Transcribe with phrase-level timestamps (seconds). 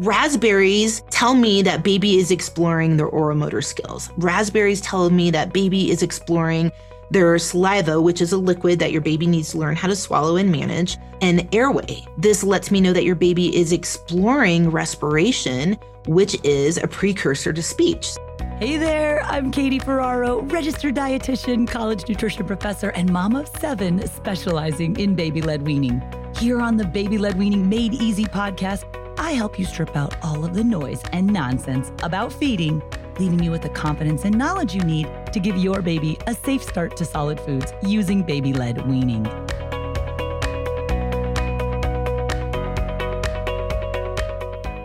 [0.00, 4.10] Raspberries tell me that baby is exploring their oromotor skills.
[4.16, 6.70] Raspberries tell me that baby is exploring
[7.10, 10.36] their saliva, which is a liquid that your baby needs to learn how to swallow
[10.36, 12.06] and manage, and airway.
[12.16, 15.76] This lets me know that your baby is exploring respiration,
[16.06, 18.14] which is a precursor to speech.
[18.60, 24.96] Hey there, I'm Katie Ferraro, registered dietitian, college nutrition professor, and mom of seven specializing
[25.00, 26.00] in baby led weaning.
[26.36, 28.84] Here on the Baby Led Weaning Made Easy podcast,
[29.18, 32.80] I help you strip out all of the noise and nonsense about feeding,
[33.18, 36.62] leaving you with the confidence and knowledge you need to give your baby a safe
[36.62, 39.26] start to solid foods using baby led weaning.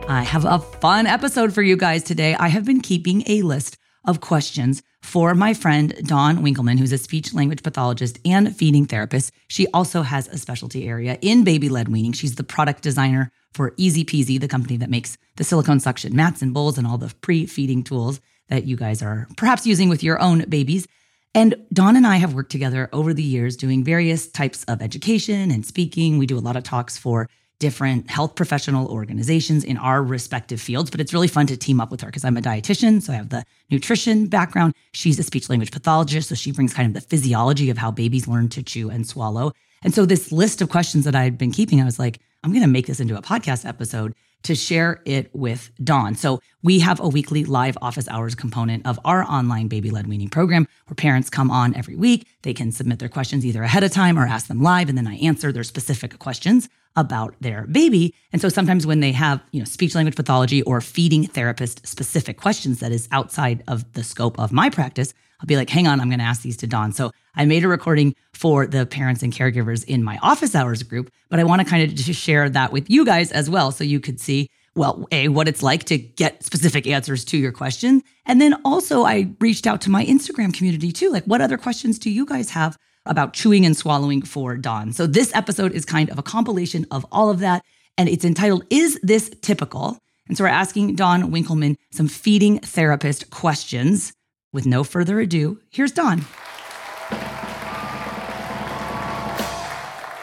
[0.10, 2.36] I have a fun episode for you guys today.
[2.36, 4.82] I have been keeping a list of questions
[5.14, 9.32] for my friend Dawn Winkelmann, who's a speech language pathologist and feeding therapist.
[9.48, 12.14] She also has a specialty area in baby led weaning.
[12.14, 16.52] She's the product designer for ezpz, the company that makes the silicone suction mats and
[16.52, 20.20] bowls and all the pre feeding tools that you guys are perhaps using with your
[20.20, 20.88] own babies.
[21.36, 25.52] And Dawn and I have worked together over the years doing various types of education
[25.52, 26.18] and speaking.
[26.18, 27.30] We do a lot of talks for
[27.64, 31.92] different health professional organizations in our respective fields, but it's really fun to team up
[31.92, 34.74] with her because I'm a dietitian, so I have the nutrition background.
[34.92, 38.28] She's a speech language pathologist, so she brings kind of the physiology of how babies
[38.28, 39.54] learn to chew and swallow.
[39.82, 42.64] And so this list of questions that I'd been keeping, I was like, I'm going
[42.64, 44.14] to make this into a podcast episode
[44.44, 46.16] to share it with Dawn.
[46.16, 50.28] So we have a weekly live office hours component of our online baby led weaning
[50.28, 52.28] program where parents come on every week.
[52.42, 55.08] They can submit their questions either ahead of time or ask them live, and then
[55.08, 58.14] I answer their specific questions about their baby.
[58.32, 62.38] And so sometimes when they have, you know, speech language pathology or feeding therapist specific
[62.38, 66.00] questions that is outside of the scope of my practice, I'll be like, hang on,
[66.00, 66.94] I'm going to ask these to Dawn.
[66.94, 71.12] So I made a recording for the parents and caregivers in my office hours group,
[71.30, 73.72] but I want to kind of just share that with you guys as well.
[73.72, 77.52] So you could see, well, A, what it's like to get specific answers to your
[77.52, 78.04] question.
[78.26, 81.12] And then also, I reached out to my Instagram community too.
[81.12, 84.94] Like, what other questions do you guys have about chewing and swallowing for Dawn?
[84.94, 87.64] So this episode is kind of a compilation of all of that.
[87.98, 89.98] And it's entitled, Is This Typical?
[90.28, 94.14] And so we're asking Dawn Winkelmann some feeding therapist questions
[94.54, 96.26] with no further ado, here's Dawn.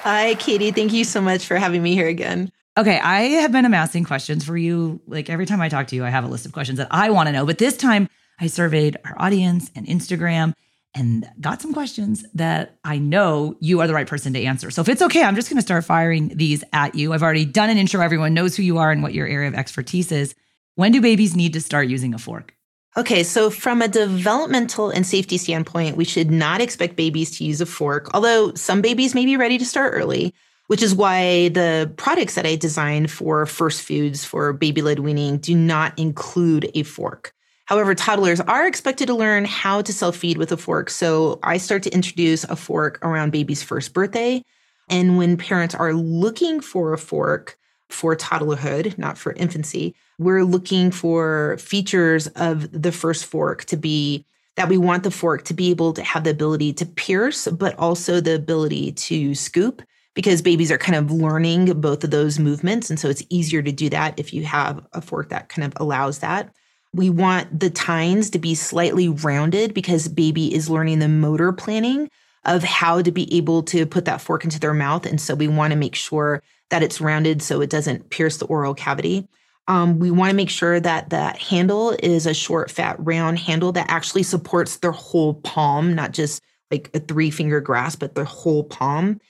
[0.03, 0.71] Hi, Katie.
[0.71, 2.51] Thank you so much for having me here again.
[2.79, 5.01] Okay, I have been amassing questions for you.
[5.07, 7.11] Like every time I talk to you, I have a list of questions that I
[7.11, 7.45] want to know.
[7.45, 8.09] But this time
[8.39, 10.55] I surveyed our audience and Instagram
[10.95, 14.71] and got some questions that I know you are the right person to answer.
[14.71, 17.13] So if it's okay, I'm just going to start firing these at you.
[17.13, 18.01] I've already done an intro.
[18.01, 20.35] Everyone knows who you are and what your area of expertise is.
[20.75, 22.55] When do babies need to start using a fork?
[22.97, 27.61] Okay, so from a developmental and safety standpoint, we should not expect babies to use
[27.61, 30.35] a fork, although some babies may be ready to start early,
[30.67, 35.39] which is why the products that I designed for first foods for baby led weaning
[35.39, 37.33] do not include a fork.
[37.71, 40.91] However, toddlers are expected to learn how to self feed with a fork.
[40.91, 44.45] So I start to introduce a fork around baby's first birthday.
[44.89, 47.57] And when parents are looking for a fork,
[47.93, 49.95] for toddlerhood, not for infancy.
[50.19, 54.25] We're looking for features of the first fork to be
[54.57, 57.79] that we want the fork to be able to have the ability to pierce, but
[57.79, 59.83] also the ability to scoop
[60.15, 62.91] because babies are kind of learning both of those movements.
[62.91, 65.73] And so it's easier to do that if you have a fork that kind of
[65.81, 66.53] allows that.
[66.93, 72.09] We want the tines to be slightly rounded because baby is learning the motor planning
[72.45, 75.07] of how to be able to put that fork into their mouth.
[75.07, 78.47] And so we want to make sure that it's rounded so it doesn't pierce the
[78.47, 79.29] oral cavity.
[79.69, 83.73] Um, we want to make sure that the handle is a short, fat, round handle
[83.73, 88.25] that actually supports their whole palm, not just like a three finger grasp, but their
[88.25, 89.21] whole palm.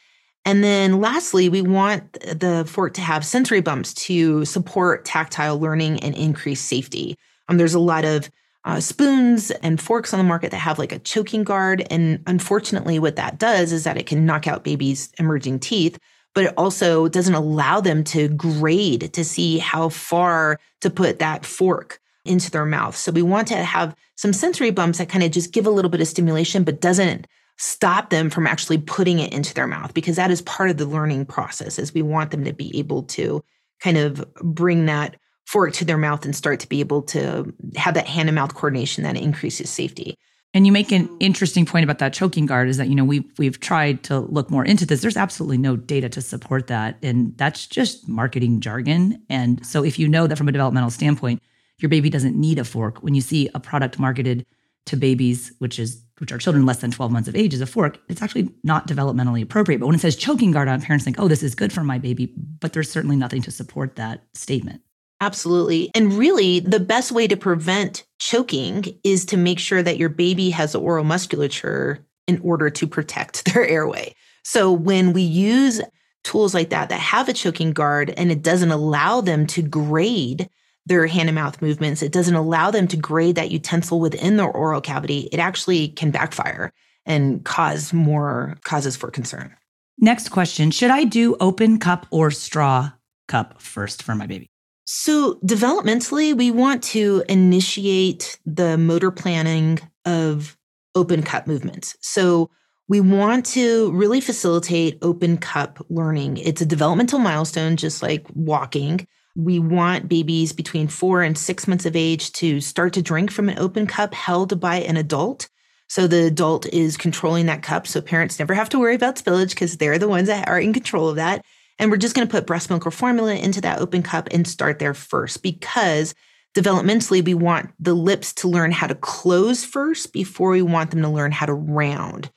[0.47, 6.01] And then lastly, we want the fork to have sensory bumps to support tactile learning
[6.01, 7.19] and increase safety.
[7.51, 8.31] Um, there's a lot of
[8.65, 11.87] uh, spoons and forks on the market that have like a choking guard.
[11.91, 15.99] And unfortunately, what that does is that it can knock out babies' emerging teeth,
[16.35, 21.45] but it also doesn't allow them to grade to see how far to put that
[21.45, 22.97] fork into their mouth.
[22.97, 25.91] So we want to have some sensory bumps that kind of just give a little
[25.91, 27.27] bit of stimulation, but doesn't
[27.57, 30.87] stop them from actually putting it into their mouth because that is part of the
[30.87, 33.43] learning process is we want them to be able to
[33.81, 35.17] kind of bring that
[35.51, 38.55] fork to their mouth and start to be able to have that hand and mouth
[38.55, 40.17] coordination that increases safety.
[40.55, 43.25] And you make an interesting point about that choking guard is that you know we've
[43.39, 45.01] we've tried to look more into this.
[45.01, 49.23] There's absolutely no data to support that, and that's just marketing jargon.
[49.29, 51.43] And so if you know that from a developmental standpoint,
[51.79, 54.47] your baby doesn't need a fork, when you see a product marketed
[54.87, 57.67] to babies, which is which are children less than 12 months of age, is a
[57.67, 59.79] fork, it's actually not developmentally appropriate.
[59.79, 61.99] But when it says choking guard on, parents think, oh, this is good for my
[61.99, 64.83] baby, but there's certainly nothing to support that statement.
[65.21, 65.91] Absolutely.
[65.95, 70.51] And really, the best way to prevent choking is to make sure that your baby
[70.51, 74.15] has oral musculature in order to protect their airway.
[74.45, 75.81] So when we use
[76.25, 80.49] tools like that that have a choking guard and it doesn't allow them to grade
[80.87, 84.51] their hand and mouth movements, it doesn't allow them to grade that utensil within their
[84.51, 86.73] oral cavity, it actually can backfire
[87.07, 89.55] and cause more causes for concern.
[89.99, 92.93] Next question Should I do open cup or straw
[93.29, 94.51] cup first for my baby?
[94.93, 100.59] So, developmentally, we want to initiate the motor planning of
[100.97, 101.97] open cup movements.
[102.01, 102.51] So,
[102.89, 106.39] we want to really facilitate open cup learning.
[106.39, 109.07] It's a developmental milestone, just like walking.
[109.37, 113.49] We want babies between four and six months of age to start to drink from
[113.49, 115.49] an open cup held by an adult.
[115.87, 117.87] So the adult is controlling that cup.
[117.87, 120.73] So parents never have to worry about spillage because they're the ones that are in
[120.73, 121.45] control of that.
[121.81, 124.47] And we're just going to put breast milk or formula into that open cup and
[124.47, 126.15] start there first because
[126.55, 131.01] developmentally, we want the lips to learn how to close first before we want them
[131.01, 132.31] to learn how to round.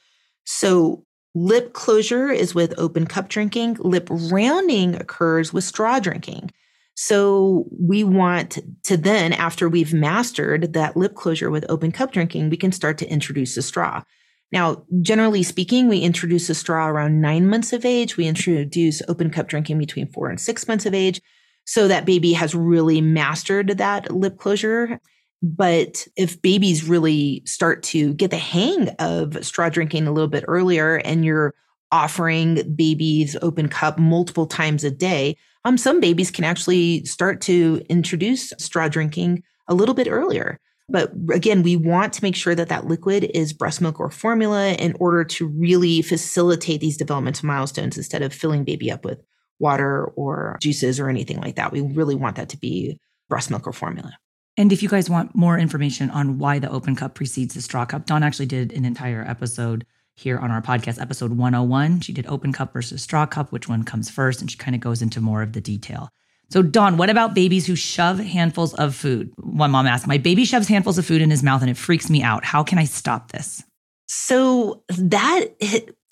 [0.46, 1.06] So,
[1.36, 6.52] lip closure is with open cup drinking, lip rounding occurs with straw drinking.
[6.96, 12.50] So, we want to then, after we've mastered that lip closure with open cup drinking,
[12.50, 14.04] we can start to introduce the straw.
[14.54, 18.18] Now, generally speaking, we introduce a straw around nine months of age.
[18.18, 21.20] We introduce open cup drinking between four and six months of age.
[21.66, 25.00] So that baby has really mastered that lip closure.
[25.42, 30.46] But if babies really start to get the hang of straw drinking a little bit
[30.48, 31.56] earlier and you're
[31.92, 35.36] offering babies open cup multiple times a day,
[35.66, 40.60] um, some babies can actually start to introduce straw drinking a little bit earlier.
[40.94, 44.74] But again, we want to make sure that that liquid is breast milk or formula
[44.74, 49.20] in order to really facilitate these developmental milestones instead of filling baby up with
[49.60, 51.72] water or juices or anything like that.
[51.72, 54.16] We really want that to be breast milk or formula.
[54.56, 57.86] And if you guys want more information on why the open cup precedes the straw
[57.86, 62.02] cup, Dawn actually did an entire episode here on our podcast, episode 101.
[62.02, 64.82] She did open cup versus straw cup, which one comes first, and she kind of
[64.82, 66.10] goes into more of the detail.
[66.54, 69.34] So, Dawn, what about babies who shove handfuls of food?
[69.38, 72.12] One mom asked, My baby shoves handfuls of food in his mouth and it freaks
[72.12, 72.46] me out.
[72.46, 73.64] How can I stop this?
[74.06, 75.46] So, that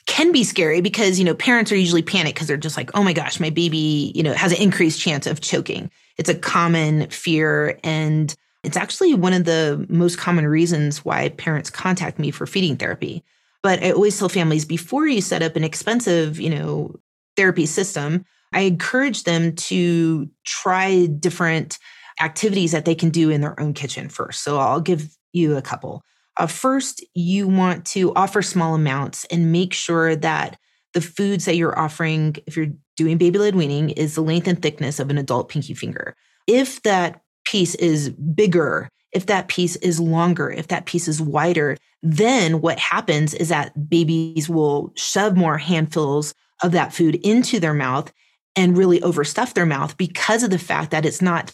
[0.07, 3.03] can be scary because, you know, parents are usually panicked because they're just like, oh
[3.03, 5.91] my gosh, my baby, you know, has an increased chance of choking.
[6.17, 7.79] It's a common fear.
[7.83, 12.77] And it's actually one of the most common reasons why parents contact me for feeding
[12.77, 13.23] therapy.
[13.61, 16.95] But I always tell families before you set up an expensive, you know,
[17.37, 21.77] therapy system, I encourage them to try different
[22.21, 24.43] activities that they can do in their own kitchen first.
[24.43, 26.03] So I'll give you a couple.
[26.37, 30.57] Uh, first, you want to offer small amounts and make sure that
[30.93, 34.61] the foods that you're offering, if you're doing baby led weaning, is the length and
[34.61, 36.15] thickness of an adult pinky finger.
[36.47, 41.77] If that piece is bigger, if that piece is longer, if that piece is wider,
[42.01, 47.73] then what happens is that babies will shove more handfuls of that food into their
[47.73, 48.11] mouth
[48.55, 51.51] and really overstuff their mouth because of the fact that it's not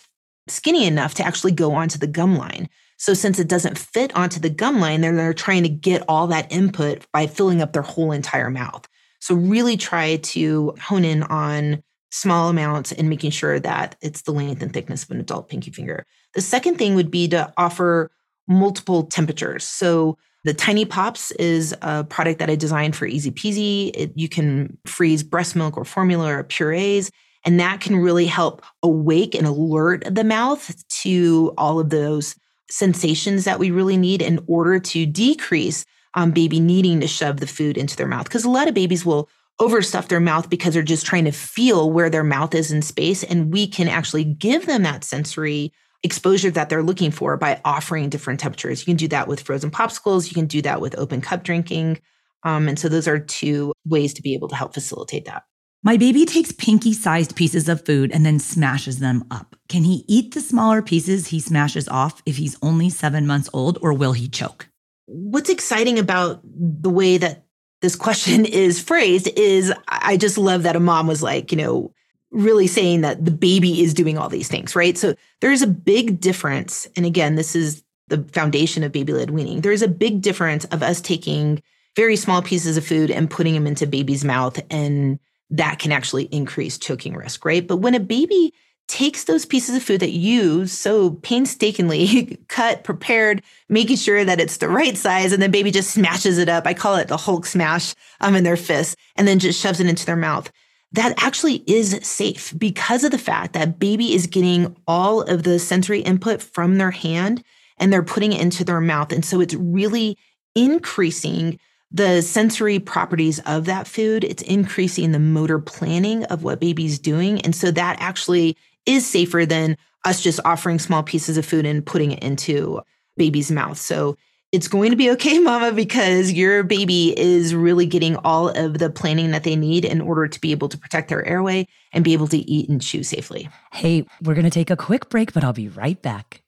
[0.47, 2.69] skinny enough to actually go onto the gum line.
[2.97, 6.27] So since it doesn't fit onto the gum line, they're, they're trying to get all
[6.27, 8.87] that input by filling up their whole entire mouth.
[9.19, 14.31] So really try to hone in on small amounts and making sure that it's the
[14.31, 16.05] length and thickness of an adult pinky finger.
[16.33, 18.11] The second thing would be to offer
[18.47, 19.65] multiple temperatures.
[19.65, 23.91] So the Tiny Pops is a product that I designed for ezpz.
[23.93, 27.11] It, you can freeze breast milk or formula or purees,
[27.43, 32.35] and that can really help awake and alert the mouth to all of those
[32.69, 37.47] sensations that we really need in order to decrease um, baby needing to shove the
[37.47, 38.25] food into their mouth.
[38.25, 41.91] Because a lot of babies will overstuff their mouth because they're just trying to feel
[41.91, 43.23] where their mouth is in space.
[43.23, 45.73] And we can actually give them that sensory
[46.07, 48.81] exposure that they're looking for by offering different temperatures.
[48.81, 51.99] You can do that with frozen popsicles, you can do that with open cup drinking.
[52.43, 55.43] Um, and so those are two ways to be able to help facilitate that.
[55.83, 59.55] My baby takes pinky sized pieces of food and then smashes them up.
[59.69, 63.77] Can he eat the smaller pieces he smashes off if he's only seven months old,
[63.81, 64.67] or will he choke?
[65.05, 67.45] What's exciting about the way that
[67.81, 71.93] this question is phrased is I just love that a mom was like, you know,
[72.31, 74.97] really saying that the baby is doing all these things, right?
[74.97, 76.87] So there's a big difference.
[76.95, 79.61] And again, this is the foundation of baby led weaning.
[79.61, 81.61] There's a big difference of us taking
[81.95, 85.19] very small pieces of food and putting them into baby's mouth, and
[85.49, 87.65] that can actually increase choking risk, right?
[87.65, 88.53] But when a baby
[88.87, 94.57] takes those pieces of food that you so painstakingly cut, prepared, making sure that it's
[94.57, 96.65] the right size, and then baby just smashes it up.
[96.65, 99.87] I call it the Hulk smash um, in their fists, and then just shoves it
[99.87, 100.51] into their mouth
[100.93, 105.59] that actually is safe because of the fact that baby is getting all of the
[105.59, 107.43] sensory input from their hand
[107.77, 109.11] and they're putting it into their mouth.
[109.11, 110.17] And so it's really
[110.55, 111.59] increasing
[111.91, 114.23] the sensory properties of that food.
[114.23, 117.41] It's increasing the motor planning of what baby's doing.
[117.41, 121.85] And so that actually is safer than us just offering small pieces of food and
[121.85, 122.81] putting it into
[123.17, 123.77] baby's mouth.
[123.77, 124.17] So
[124.51, 128.89] it's going to be okay, mama, because your baby is really getting all of the
[128.89, 132.13] planning that they need in order to be able to protect their airway and be
[132.13, 133.49] able to eat and chew safely.
[133.71, 136.41] Hey, we're going to take a quick break, but I'll be right back.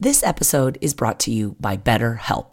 [0.00, 2.52] This episode is brought to you by BetterHelp.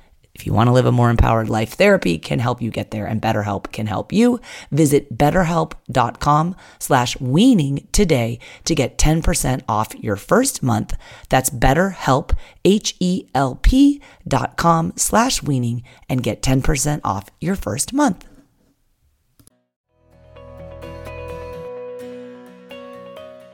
[0.41, 3.05] if you want to live a more empowered life, therapy can help you get there
[3.05, 4.39] and BetterHelp can help you.
[4.71, 10.97] Visit betterhelp.com slash weaning today to get 10% off your first month.
[11.29, 18.27] That's betterhelp, H-E-L-P dot com slash weaning and get 10% off your first month.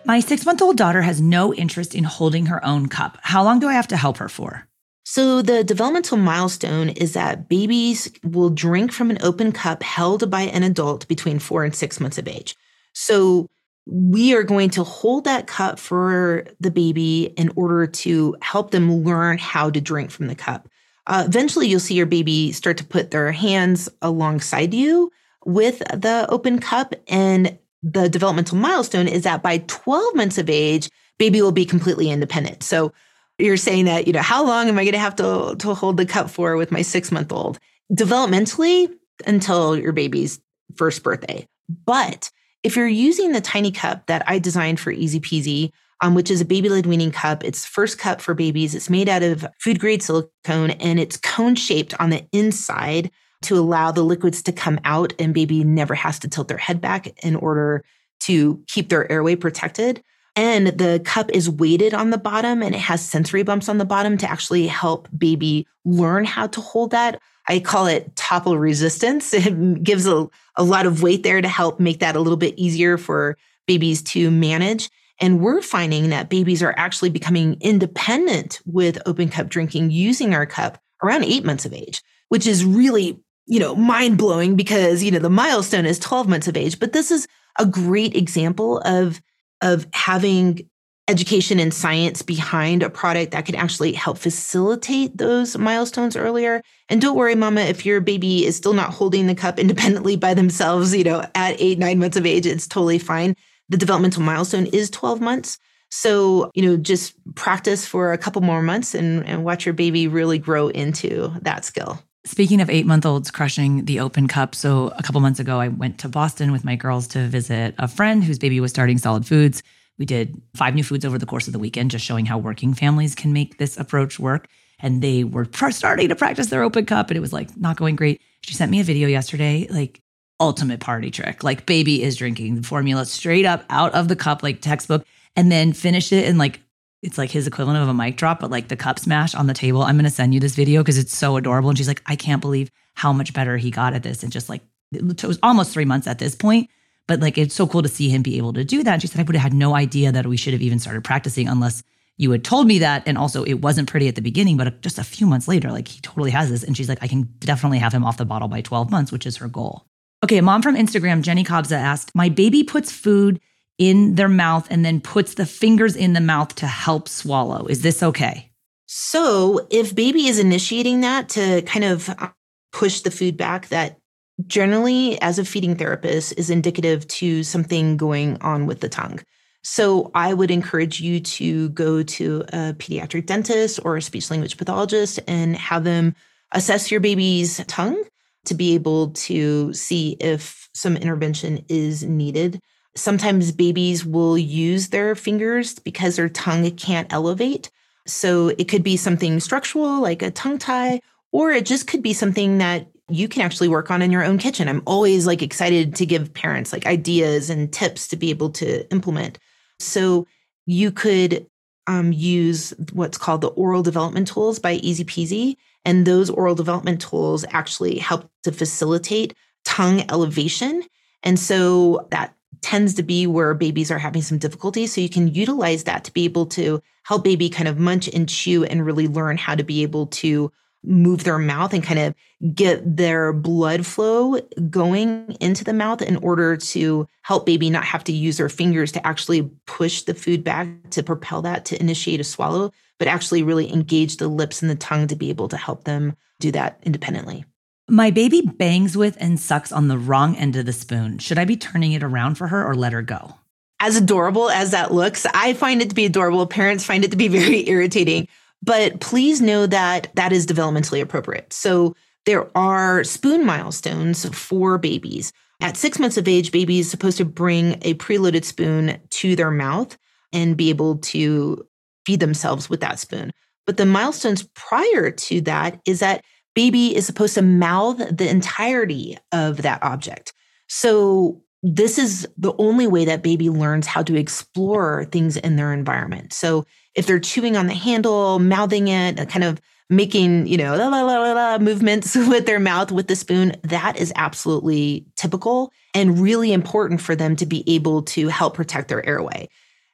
[0.05, 3.17] My six month old daughter has no interest in holding her own cup.
[3.23, 4.69] How long do I have to help her for?
[5.09, 10.41] So, the developmental milestone is that babies will drink from an open cup held by
[10.41, 12.57] an adult between four and six months of age.
[12.91, 13.47] So,
[13.85, 19.05] we are going to hold that cup for the baby in order to help them
[19.05, 20.67] learn how to drink from the cup.
[21.07, 25.09] Uh, eventually, you'll see your baby start to put their hands alongside you
[25.45, 26.93] with the open cup.
[27.07, 32.09] And the developmental milestone is that by 12 months of age, baby will be completely
[32.09, 32.61] independent.
[32.61, 32.91] So,
[33.37, 35.97] you're saying that, you know, how long am I going to have to, to hold
[35.97, 37.59] the cup for with my six month old?
[37.91, 38.89] Developmentally,
[39.25, 40.39] until your baby's
[40.75, 41.47] first birthday.
[41.85, 42.29] But
[42.63, 46.45] if you're using the tiny cup that I designed for ezpz, um, which is a
[46.45, 48.75] baby led weaning cup, it's first cup for babies.
[48.75, 53.09] It's made out of food grade silicone and it's cone shaped on the inside
[53.43, 56.81] to allow the liquids to come out and baby never has to tilt their head
[56.81, 57.83] back in order
[58.21, 60.03] to keep their airway protected.
[60.37, 63.85] And the cup is weighted on the bottom and it has sensory bumps on the
[63.85, 67.19] bottom to actually help baby learn how to hold that.
[67.49, 69.33] I call it topple resistance.
[69.33, 72.53] It gives a, a lot of weight there to help make that a little bit
[72.55, 74.91] easier for babies to manage.
[75.19, 80.45] And we're finding that babies are actually becoming independent with open cup drinking using our
[80.45, 85.09] cup around eight months of age, which is really, you know, mind blowing because, you
[85.09, 86.79] know, the milestone is 12 months of age.
[86.79, 87.27] But this is
[87.57, 89.19] a great example of
[89.61, 90.67] of having
[91.07, 96.61] education and science behind a product that can actually help facilitate those milestones earlier.
[96.89, 100.33] And don't worry, mama, if your baby is still not holding the cup independently by
[100.33, 103.35] themselves, you know, at eight, nine months of age, it's totally fine.
[103.69, 105.57] The developmental milestone is 12 months.
[105.89, 110.07] So, you know, just practice for a couple more months and, and watch your baby
[110.07, 112.01] really grow into that skill.
[112.27, 115.69] Speaking of eight month olds crushing the open cup, so a couple months ago, I
[115.69, 119.25] went to Boston with my girls to visit a friend whose baby was starting solid
[119.25, 119.63] foods.
[119.97, 122.73] We did five new foods over the course of the weekend, just showing how working
[122.73, 124.49] families can make this approach work.
[124.79, 127.95] And they were starting to practice their open cup, and it was like not going
[127.95, 128.21] great.
[128.41, 130.01] She sent me a video yesterday, like
[130.37, 131.45] ultimate party trick.
[131.45, 135.05] Like baby is drinking the formula straight up out of the cup, like textbook,
[135.37, 136.59] and then finished it in like
[137.07, 139.53] it's like his equivalent of a mic drop, but like the cup smash on the
[139.53, 139.81] table.
[139.81, 141.69] I'm gonna send you this video because it's so adorable.
[141.69, 144.23] And she's like, I can't believe how much better he got at this.
[144.23, 144.61] And just like
[144.91, 146.69] it was almost three months at this point.
[147.07, 148.93] But like it's so cool to see him be able to do that.
[148.93, 151.05] And she said, I would have had no idea that we should have even started
[151.05, 151.81] practicing unless
[152.17, 153.03] you had told me that.
[153.05, 155.71] And also, it wasn't pretty at the beginning, but uh, just a few months later,
[155.71, 156.63] like he totally has this.
[156.63, 159.25] And she's like, I can definitely have him off the bottle by 12 months, which
[159.25, 159.85] is her goal.
[160.23, 163.39] Okay, a mom from Instagram, Jenny Cobza asked, My baby puts food
[163.77, 167.65] in their mouth and then puts the fingers in the mouth to help swallow.
[167.67, 168.51] Is this okay?
[168.87, 172.29] So, if baby is initiating that to kind of uh,
[172.71, 173.97] push the food back, that
[174.45, 179.19] generally, as a feeding therapist, is indicative to something going on with the tongue.
[179.61, 184.57] So, I would encourage you to go to a pediatric dentist or a speech language
[184.57, 186.15] pathologist and have them
[186.53, 188.01] assess your baby's tongue
[188.45, 192.61] to be able to see if some intervention is needed.
[192.97, 197.69] Sometimes babies will use their fingers because their tongue can't elevate.
[198.05, 201.01] So, it could be something structural like a tongue tie,
[201.31, 204.37] or it just could be something that you can actually work on in your own
[204.37, 204.67] kitchen.
[204.67, 208.89] I'm always like excited to give parents like ideas and tips to be able to
[208.91, 209.39] implement.
[209.79, 210.27] So
[210.65, 211.47] you could
[211.87, 215.55] um, use what's called the oral development tools by ezpz.
[215.85, 220.83] And those oral development tools actually help to facilitate tongue elevation.
[221.23, 222.35] And so that
[222.67, 224.87] tends to be where babies are having some difficulty.
[224.87, 228.27] So you can utilize that to be able to help baby kind of munch and
[228.27, 230.51] chew and really learn how to be able to
[230.83, 232.13] move their mouth and kind of
[232.53, 238.03] get their blood flow going into the mouth in order to help baby not have
[238.03, 242.19] to use their fingers to actually push the food back to propel that to initiate
[242.19, 245.55] a swallow, but actually really engage the lips and the tongue to be able to
[245.55, 247.45] help them do that independently.
[247.89, 251.19] My baby bangs with and sucks on the wrong end of the spoon.
[251.19, 253.35] Should I be turning it around for her or let her go?
[253.79, 256.45] As adorable as that looks, I find it to be adorable.
[256.47, 258.27] Parents find it to be very irritating.
[258.61, 261.53] But please know that that is developmentally appropriate.
[261.53, 261.95] So
[262.25, 265.31] there are spoon milestones for babies.
[265.61, 269.51] At six months of age, baby is supposed to bring a preloaded spoon to their
[269.51, 269.97] mouth
[270.33, 271.65] and be able to
[272.05, 273.31] feed themselves with that spoon.
[273.65, 276.23] But the milestones prior to that is that
[276.57, 280.33] baby is supposed to mouth the entirety of that object.
[280.67, 285.71] So this is the only way that baby learns how to explore things in their
[285.71, 286.33] environment.
[286.33, 286.65] So
[286.95, 290.87] if they're chewing on the handle, mouthing it, uh, kind of making, you know, la,
[290.87, 296.17] la, la, la, movements with their mouth with the spoon, that is absolutely typical and
[296.17, 299.47] really important for them to be able to help protect their airway.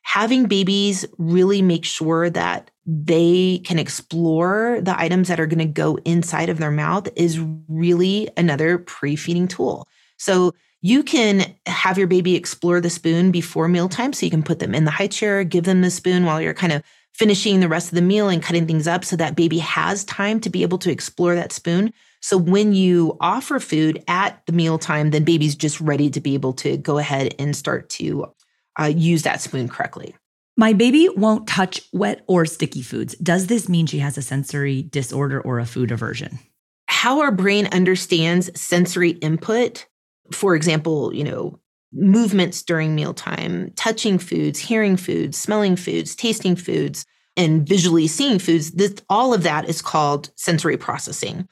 [0.03, 5.65] Having babies really make sure that they can explore the items that are going to
[5.65, 9.87] go inside of their mouth is really another pre feeding tool.
[10.17, 14.11] So you can have your baby explore the spoon before mealtime.
[14.11, 16.53] So you can put them in the high chair, give them the spoon while you're
[16.53, 19.59] kind of finishing the rest of the meal and cutting things up so that baby
[19.59, 21.93] has time to be able to explore that spoon.
[22.21, 26.53] So when you offer food at the mealtime, then baby's just ready to be able
[26.53, 28.33] to go ahead and start to
[28.79, 30.15] uh, use that spoon correctly.
[30.55, 33.15] My baby won't touch wet or sticky foods.
[33.15, 36.39] Does this mean she has a sensory disorder or a food aversion?
[36.87, 39.87] How our brain understands sensory input
[40.31, 41.59] for example, you know,
[41.93, 47.05] movements during mealtime, touching foods, hearing foods, smelling foods, tasting foods,
[47.35, 51.47] and visually seeing foods, this, all of that is called sensory processing.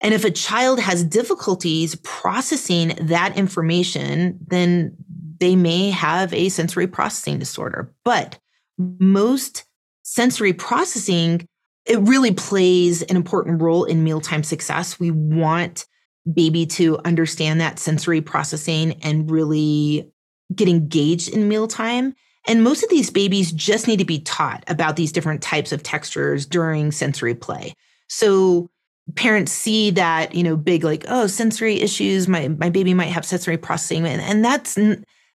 [0.00, 4.96] And if a child has difficulties processing that information, then
[5.38, 7.92] they may have a sensory processing disorder.
[8.04, 8.38] But
[8.78, 9.64] most
[10.02, 11.46] sensory processing,
[11.86, 14.98] it really plays an important role in mealtime success.
[14.98, 15.86] We want
[16.32, 20.10] baby to understand that sensory processing and really
[20.54, 22.14] get engaged in mealtime.
[22.46, 25.82] And most of these babies just need to be taught about these different types of
[25.82, 27.74] textures during sensory play.
[28.08, 28.70] So
[29.16, 33.24] parents see that, you know, big like, oh, sensory issues, my my baby might have
[33.24, 34.78] sensory processing and, and that's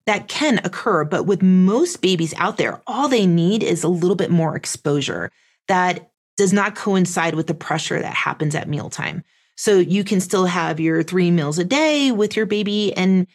[0.06, 1.04] that can occur.
[1.04, 5.30] But with most babies out there, all they need is a little bit more exposure
[5.68, 9.24] that does not coincide with the pressure that happens at mealtime.
[9.56, 13.26] So you can still have your three meals a day with your baby and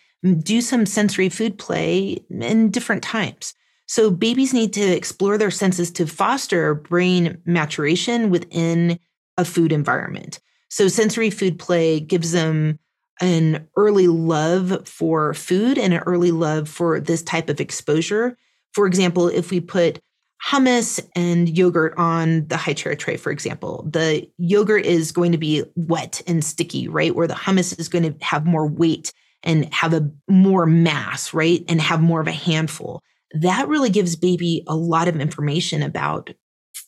[0.43, 3.55] do some sensory food play in different times.
[3.87, 8.99] So babies need to explore their senses to foster brain maturation within
[9.37, 10.39] a food environment.
[10.69, 12.79] So sensory food play gives them
[13.19, 18.37] an early love for food and an early love for this type of exposure.
[18.73, 19.99] For example, if we put
[20.43, 25.37] hummus and yogurt on the high chair tray, for example, the yogurt is going to
[25.37, 27.15] be wet and sticky, right?
[27.15, 31.63] Where the hummus is going to have more weight and have a more mass, right?
[31.67, 33.01] And have more of a handful.
[33.33, 36.31] That really gives baby a lot of information about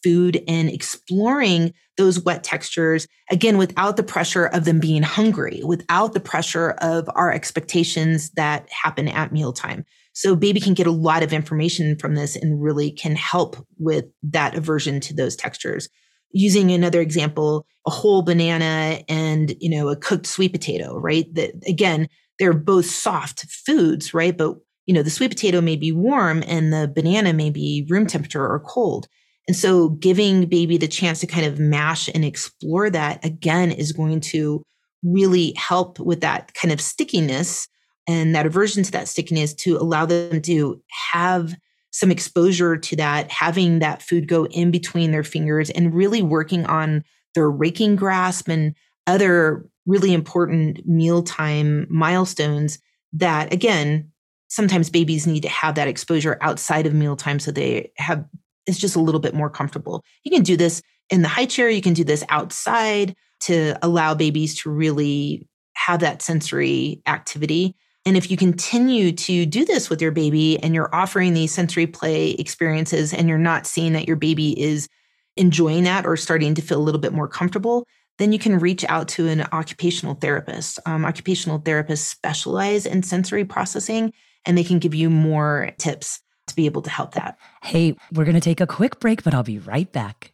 [0.03, 6.13] food and exploring those wet textures again without the pressure of them being hungry without
[6.13, 9.85] the pressure of our expectations that happen at mealtime.
[10.13, 14.05] So baby can get a lot of information from this and really can help with
[14.23, 15.89] that aversion to those textures.
[16.31, 21.25] Using another example a whole banana and you know a cooked sweet potato right?
[21.35, 22.07] That again
[22.39, 24.35] they're both soft foods right?
[24.35, 28.07] But you know the sweet potato may be warm and the banana may be room
[28.07, 29.07] temperature or cold
[29.47, 33.91] and so giving baby the chance to kind of mash and explore that again is
[33.91, 34.63] going to
[35.03, 37.67] really help with that kind of stickiness
[38.07, 41.55] and that aversion to that stickiness to allow them to have
[41.91, 46.65] some exposure to that, having that food go in between their fingers and really working
[46.65, 47.03] on
[47.35, 48.75] their raking grasp and
[49.07, 52.79] other really important mealtime milestones
[53.11, 54.09] that again
[54.47, 58.23] sometimes babies need to have that exposure outside of mealtime so they have
[58.67, 60.03] it's just a little bit more comfortable.
[60.23, 64.15] You can do this in the high chair, you can do this outside to allow
[64.15, 67.75] babies to really have that sensory activity.
[68.05, 71.87] And if you continue to do this with your baby and you're offering these sensory
[71.87, 74.87] play experiences and you're not seeing that your baby is
[75.37, 77.85] enjoying that or starting to feel a little bit more comfortable,
[78.19, 80.79] then you can reach out to an occupational therapist.
[80.85, 84.13] Um, occupational therapists specialize in sensory processing
[84.45, 87.37] and they can give you more tips to be able to help that.
[87.61, 90.33] Hey, we're going to take a quick break, but I'll be right back.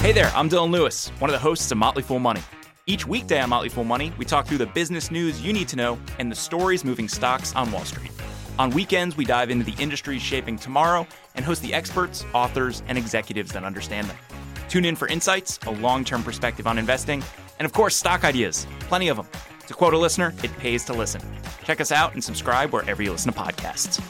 [0.00, 2.40] Hey there, I'm Dylan Lewis, one of the hosts of Motley Fool Money.
[2.86, 5.76] Each weekday on Motley Fool Money, we talk through the business news you need to
[5.76, 8.10] know and the stories moving stocks on Wall Street.
[8.58, 12.96] On weekends, we dive into the industries shaping tomorrow and host the experts, authors, and
[12.96, 14.16] executives that understand them.
[14.70, 17.22] Tune in for insights, a long term perspective on investing,
[17.58, 18.66] and of course, stock ideas.
[18.80, 19.28] Plenty of them.
[19.66, 21.20] To quote a listener, it pays to listen.
[21.64, 24.02] Check us out and subscribe wherever you listen to podcasts.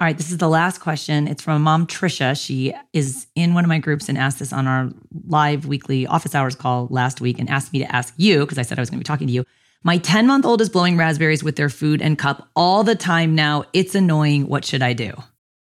[0.00, 1.26] All right, this is the last question.
[1.26, 2.40] It's from a mom Trisha.
[2.40, 4.90] She is in one of my groups and asked this on our
[5.26, 8.62] live weekly office hours call last week and asked me to ask you because I
[8.62, 9.44] said I was going to be talking to you.
[9.82, 13.34] My 10 month old is blowing raspberries with their food and cup all the time
[13.34, 13.64] now.
[13.72, 14.46] It's annoying.
[14.46, 15.14] What should I do?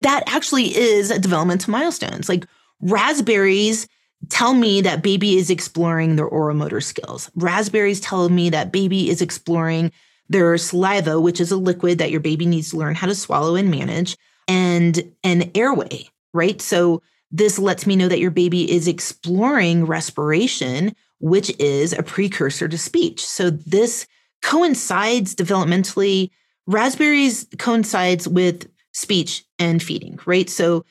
[0.01, 2.29] That actually is a developmental milestones.
[2.29, 2.45] Like
[2.81, 3.87] raspberries
[4.29, 7.31] tell me that baby is exploring their oromotor skills.
[7.35, 9.91] Raspberries tell me that baby is exploring
[10.27, 13.55] their saliva, which is a liquid that your baby needs to learn how to swallow
[13.55, 14.15] and manage,
[14.47, 16.61] and an airway, right?
[16.61, 22.67] So this lets me know that your baby is exploring respiration, which is a precursor
[22.67, 23.25] to speech.
[23.25, 24.07] So this
[24.41, 26.29] coincides developmentally.
[26.67, 30.49] Raspberries coincides with speech and feeding, right?
[30.49, 30.85] So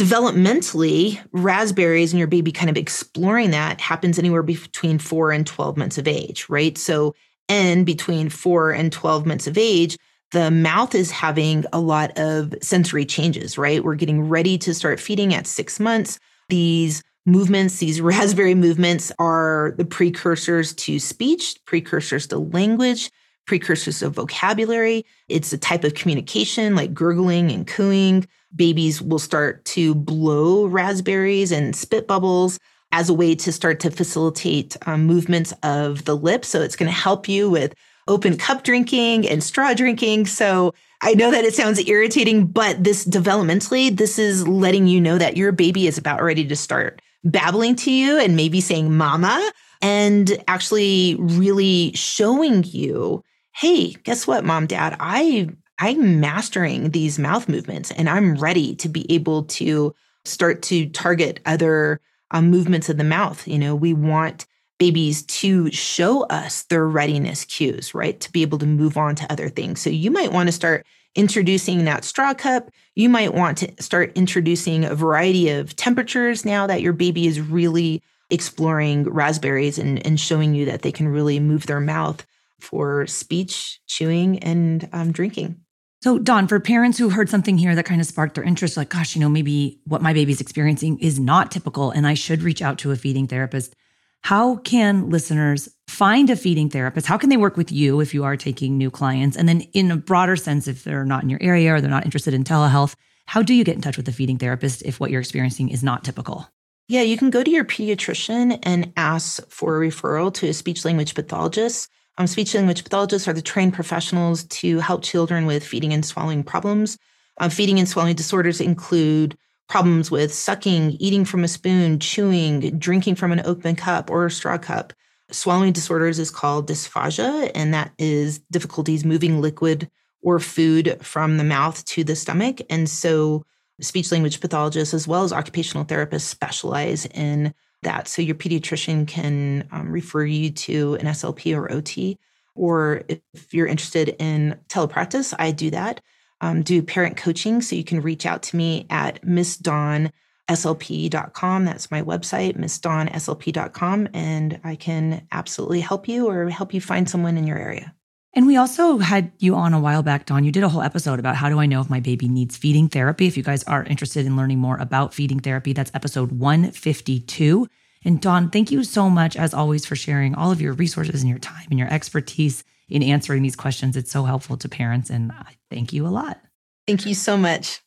[0.00, 5.76] developmentally, raspberries and your baby kind of exploring that happens anywhere between four and 12
[5.76, 6.76] months of age, right?
[6.76, 7.14] So,
[7.48, 9.96] and between four and 12 months of age,
[10.32, 13.84] the mouth is having a lot of sensory changes, right?
[13.84, 16.18] We're getting ready to start feeding at six months.
[16.48, 23.10] These movements, these raspberry movements are the precursors to speech, precursors to language,
[23.46, 25.04] precursors of vocabulary.
[25.28, 28.26] It's a type of communication like gurgling and cooing.
[28.54, 32.58] Babies will start to blow raspberries and spit bubbles
[32.92, 36.48] as a way to start to facilitate um, movements of the lips.
[36.48, 37.74] So it's going to help you with
[38.08, 40.26] open cup drinking and straw drinking.
[40.26, 45.18] So I know that it sounds irritating, but this developmentally, this is letting you know
[45.18, 49.52] that your baby is about ready to start babbling to you and maybe saying mama
[49.80, 53.22] and actually really showing you,
[53.54, 58.88] hey, guess what, mom, dad, I I'm mastering these mouth movements and I'm ready to
[58.88, 63.48] be able to start to target other um, movements of the mouth.
[63.48, 64.46] You know, we want
[64.78, 68.20] babies to show us their readiness cues, right?
[68.20, 69.80] To be able to move on to other things.
[69.80, 72.70] So you might want to start introducing that straw cup.
[72.94, 77.40] You might want to start introducing a variety of temperatures now that your baby is
[77.40, 82.24] really exploring raspberries and, and showing you that they can really move their mouth
[82.62, 85.60] for speech, chewing, and um, drinking.
[86.02, 88.88] So, Dawn, for parents who heard something here that kind of sparked their interest, like,
[88.88, 92.60] gosh, you know, maybe what my baby's experiencing is not typical and I should reach
[92.60, 93.76] out to a feeding therapist.
[94.22, 97.06] How can listeners find a feeding therapist?
[97.06, 99.36] How can they work with you if you are taking new clients?
[99.36, 102.04] And then, in a broader sense, if they're not in your area or they're not
[102.04, 102.94] interested in telehealth,
[103.26, 105.82] how do you get in touch with a feeding therapist if what you're experiencing is
[105.82, 106.48] not typical?
[106.88, 110.84] Yeah, you can go to your pediatrician and ask for a referral to a speech
[110.84, 111.88] language pathologist.
[112.18, 116.42] Um, speech language pathologists are the trained professionals to help children with feeding and swallowing
[116.42, 116.98] problems.
[117.38, 119.36] Um, feeding and swallowing disorders include
[119.68, 124.30] problems with sucking, eating from a spoon, chewing, drinking from an open cup or a
[124.30, 124.92] straw cup.
[125.30, 129.88] Swallowing disorders is called dysphagia, and that is difficulties moving liquid
[130.20, 132.60] or food from the mouth to the stomach.
[132.68, 133.44] And so,
[133.80, 138.08] speech language pathologists, as well as occupational therapists, specialize in that.
[138.08, 142.18] So your pediatrician can um, refer you to an SLP or OT.
[142.54, 143.20] Or if
[143.52, 146.02] you're interested in telepractice, I do that.
[146.40, 147.62] Um, do parent coaching.
[147.62, 151.64] So you can reach out to me at msdawnslp.com.
[151.64, 154.08] That's my website, msdawnslp.com.
[154.12, 157.94] And I can absolutely help you or help you find someone in your area.
[158.34, 160.44] And we also had you on a while back, Dawn.
[160.44, 162.88] You did a whole episode about how do I know if my baby needs feeding
[162.88, 163.26] therapy.
[163.26, 167.68] If you guys are interested in learning more about feeding therapy, that's episode 152.
[168.04, 171.28] And Dawn, thank you so much, as always, for sharing all of your resources and
[171.28, 173.96] your time and your expertise in answering these questions.
[173.96, 176.40] It's so helpful to parents, and I thank you a lot.
[176.86, 177.80] Thank you so much.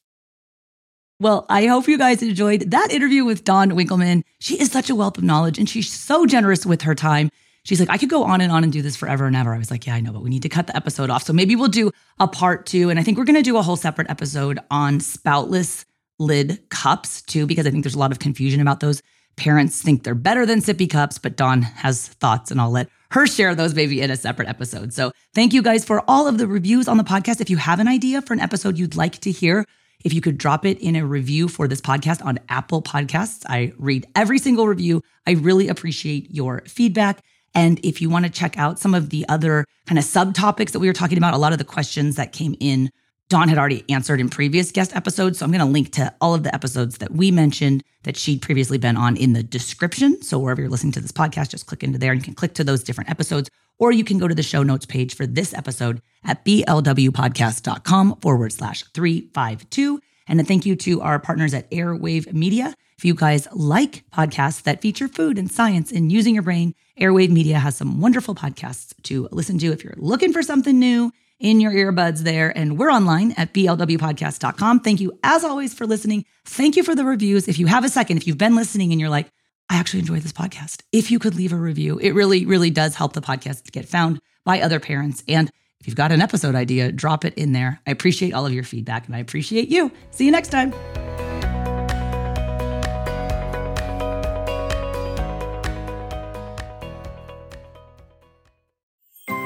[1.19, 4.23] Well, I hope you guys enjoyed that interview with Dawn Winkelmann.
[4.39, 7.29] She is such a wealth of knowledge and she's so generous with her time
[7.65, 9.53] she's like, I could go on and on and do this forever and ever.
[9.53, 11.23] I was like, yeah, I know, but we need to cut the episode off.
[11.23, 12.89] So maybe we'll do a part two.
[12.89, 15.83] And I think we're going to do a whole separate episode on spoutless
[16.17, 19.01] lid cups too, because I think there's a lot of confusion about those.
[19.35, 23.27] Parents think they're better than sippy cups, but Dawn has thoughts and I'll let her
[23.27, 24.93] share those maybe in a separate episode.
[24.93, 27.41] So thank you guys for all of the reviews on the podcast.
[27.41, 29.65] If you have an idea for an episode you'd like to hear,
[30.05, 33.73] if you could drop it in a review for this podcast on Apple Podcasts, I
[33.77, 35.01] read every single review.
[35.27, 37.21] I really appreciate your feedback.
[37.55, 40.79] And if you want to check out some of the other kind of subtopics that
[40.79, 42.91] we were talking about, a lot of the questions that came in,
[43.29, 45.39] Dawn had already answered in previous guest episodes.
[45.39, 48.41] So I'm going to link to all of the episodes that we mentioned that she'd
[48.41, 50.21] previously been on in the description.
[50.21, 52.53] So wherever you're listening to this podcast, just click into there and you can click
[52.55, 53.49] to those different episodes.
[53.79, 58.53] Or you can go to the show notes page for this episode at blwpodcast.com forward
[58.53, 59.99] slash 352.
[60.27, 62.73] And a thank you to our partners at Airwave Media.
[62.97, 67.29] If you guys like podcasts that feature food and science and using your brain, Airwave
[67.29, 71.59] Media has some wonderful podcasts to listen to if you're looking for something new in
[71.59, 72.57] your earbuds there.
[72.57, 74.79] And we're online at blwpodcast.com.
[74.79, 76.23] Thank you, as always, for listening.
[76.45, 77.49] Thank you for the reviews.
[77.49, 79.27] If you have a second, if you've been listening and you're like,
[79.69, 82.95] I actually enjoy this podcast, if you could leave a review, it really, really does
[82.95, 85.23] help the podcast get found by other parents.
[85.27, 87.81] And if you've got an episode idea, drop it in there.
[87.85, 89.91] I appreciate all of your feedback and I appreciate you.
[90.11, 90.73] See you next time.